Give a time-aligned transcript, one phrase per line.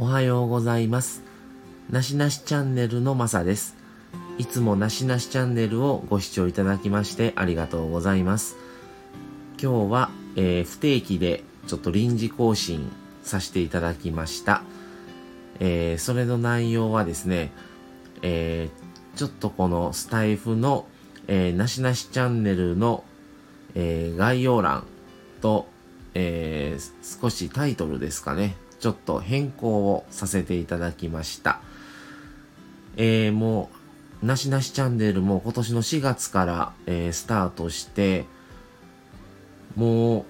[0.00, 1.24] おはようございます。
[1.90, 3.74] なしなしチャンネルのまさです。
[4.38, 8.54] いつもなしなしチャンネルをご視聴いただきましてありがとうございます。
[9.60, 12.92] 今日は、えー不定期でちょっと臨時更新
[13.24, 14.62] させていただきました。
[15.58, 17.50] えーそれの内容はですね、
[18.22, 20.86] えーちょっとこのスタイフの、
[21.26, 23.02] えーなしなしチャンネルの、
[23.74, 24.84] え概要欄
[25.40, 25.66] と、
[26.14, 28.54] え少しタイトルですかね。
[28.80, 31.60] ちょっと変更をさせていただきました。
[32.96, 33.70] えーも
[34.22, 38.24] う、なしなしチャンネルも今年の4月から、えースタートして、
[39.76, 40.26] も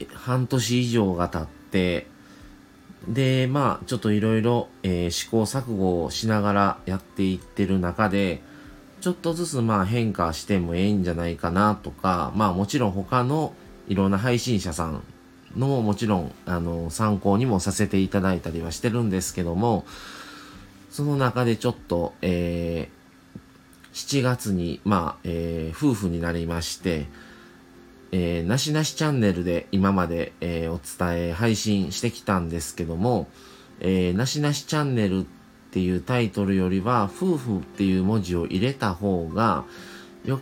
[0.00, 2.06] う、半年以上が経って、
[3.06, 8.42] で、まあ、ちょっといろいろ試行錯誤をしながらやっていってる中で、
[9.00, 13.54] ちょっとずつまあ変化してもええんじゃないかなとか、まあもちろん他の
[13.86, 15.02] いろんな配信者さん
[15.56, 19.84] のももちろんあの参考にもさせていただいたりはしてるんですけども、
[20.90, 22.98] その中でちょっと、えー
[23.94, 27.06] 7月に、まあ、えー夫婦になりまして、
[28.12, 33.28] えーなしなしチャンネルで今まで、えーお伝え、配信してきたんですけども、
[33.80, 35.24] えーなしなしチャンネルっ
[35.72, 39.64] ていうタイトルよりは、夫婦っていう文字を入れた方が、
[40.24, 40.40] よ、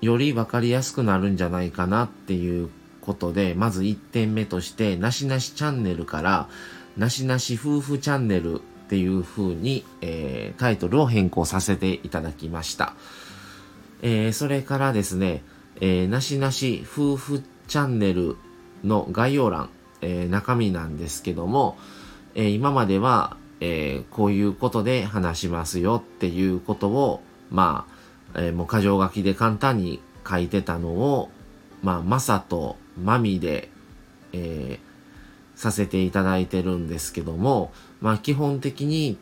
[0.00, 2.70] よりわかりやすくなるんじゃないかなっていう
[3.06, 6.48] ことで、まず1点目として、なしなしチャンネルから、
[6.96, 12.94] なしなし夫婦チャンネルっていう風に、えータイトルを変更させていただきました。
[14.02, 15.42] えーそれからですね、
[15.80, 18.36] えーなしなし夫婦チャンネル
[18.84, 19.70] の概要欄、
[20.00, 21.76] えー中身なんですけども、
[22.34, 27.86] えー今までは、えーこういうことで話しますよっていうことを、ま
[28.34, 31.30] あ、えーもう箇条書きで簡単に書いてたのを、
[31.82, 33.70] まあ、マサとマミで、
[34.32, 34.86] えー
[35.56, 39.16] させていただいてるんですけども、まあ基本的に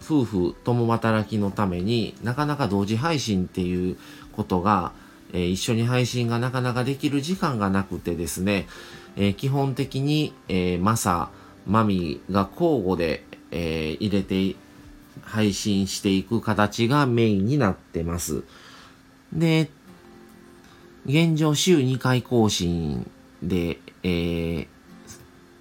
[0.00, 3.96] 夫婦共働きのためになかなか同時配信っていう
[4.32, 4.92] ことが、
[5.32, 8.66] えー一緒に配信がなかなかできる時間がなくてですね、
[9.16, 11.30] えー基本的に、えーマサ、
[11.66, 14.56] マミが交互で、え入れて
[15.22, 18.44] 配信していく形がメインになってます。
[19.32, 19.70] で、
[21.06, 23.10] 現状週2回更新
[23.42, 24.66] で、えー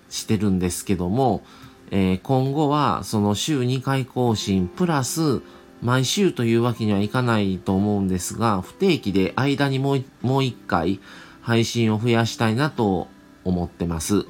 [0.09, 1.43] してるんですけども、
[1.91, 5.41] えー今後はその週2回更新プラス
[5.81, 10.99] 毎週というわけにはいかないと思うんですが、不定期で間にもうもう1回
[11.41, 13.07] 配信を増やしたいなと
[13.43, 14.25] 思ってます。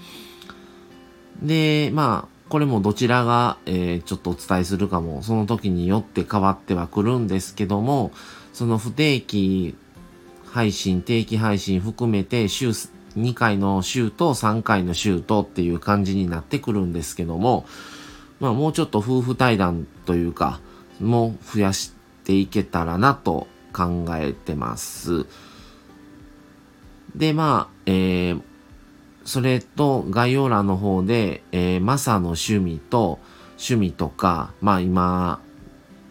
[1.41, 8.11] で、まあ、これもどちらが、えーちょっとお伝えするかも、その時によって変わってはくるんですけども、
[8.51, 9.75] その不定期
[10.45, 12.73] 配信、定期配信含めて週
[13.17, 17.65] 2回の週と3回の週とっていう感じになってくるんですけども、
[18.39, 20.59] まあもうちょっと夫婦対談というか、
[20.99, 25.25] もう増やしていけたらなと考えてます。
[27.15, 28.41] で、まあ、えー
[29.25, 33.19] それと概要欄の方で、えーマサの趣味と
[33.57, 35.41] 趣味とか、まあ今、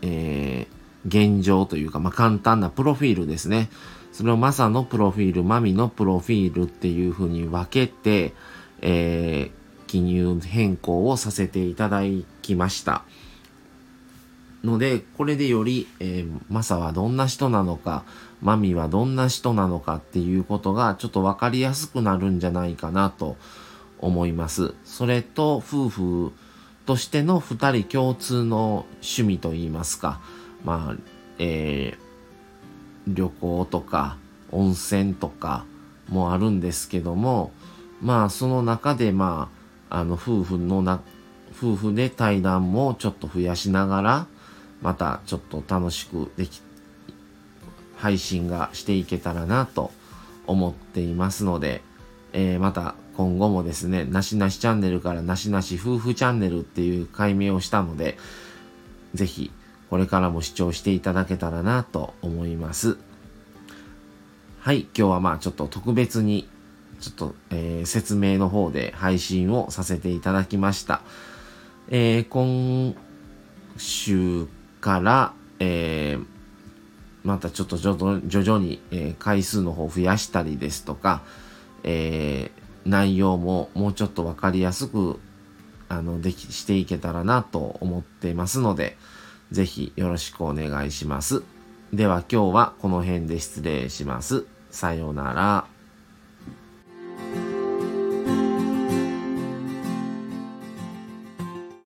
[0.03, 3.71] えー現状というか、まあ簡単なプロフィールですね。
[4.17, 8.33] それをマサのプロフィール、マミのプロフィールっていう風に分けて、
[8.81, 12.01] えー記入変更をさせていただ
[12.43, 13.05] きました。
[14.65, 18.05] ので、これでより、えーマサはどんな人なのか、
[18.41, 23.37] マミはどんな人なのかっていうことがちょっとわかりやすくなるんじゃないかなと
[23.99, 24.73] 思います。
[24.87, 26.33] それと、夫婦
[26.87, 30.21] としての二人共通の趣味といいますか、
[30.65, 31.03] まあ、
[31.39, 32.06] えー
[33.07, 34.17] 旅行とか
[34.51, 35.65] 温泉とか
[36.09, 37.53] もあるんですけども、
[38.01, 39.51] まあその中でま
[39.91, 41.01] あ、あの夫婦のな、
[41.57, 44.27] 夫婦で対談もちょっと増やしながら、
[44.83, 46.61] またちょっと楽しくでき、
[47.97, 49.91] 配信がしていけたらなと
[50.47, 51.83] 思っていますので、
[52.33, 58.19] えーまた今後もですね、なしなしチャンネルからなしなし夫婦チャンネルっていう解明をしたので、
[59.15, 59.51] ぜひ
[59.91, 62.97] これからも視聴していただけたらなと思います。
[64.61, 66.49] はい、今日はまあちょっと特別に
[67.01, 71.03] ちょっと、えー説明の方で配信をさせていただきました。
[71.89, 72.97] えー今
[73.77, 74.47] 週
[74.81, 76.27] から、えー
[77.23, 81.23] またちょっと徐々に、え回数の方を増やしたりですとか、
[81.83, 82.53] え
[82.85, 85.19] 内容ももうちょっとわかりやすく
[85.89, 88.97] あのできしていけたらなと思っていますので、
[89.53, 91.43] ぜひよろしくお願いします。
[91.93, 94.47] では今日はこの辺で失礼します。
[94.71, 95.76] さようなら。